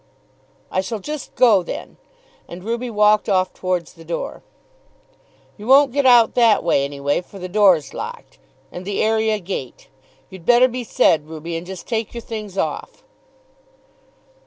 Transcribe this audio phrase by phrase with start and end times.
[0.71, 1.97] "I shall just go then."
[2.47, 4.41] And Ruby walked off towards the door.
[5.59, 8.39] "You won't get out that way, any way, for the door's locked;
[8.71, 9.89] and the area gate.
[10.31, 13.03] You'd better be said, Ruby, and just take your things off."